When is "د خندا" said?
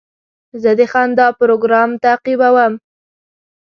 0.79-1.27